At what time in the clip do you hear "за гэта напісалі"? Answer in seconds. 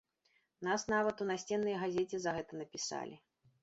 2.27-3.15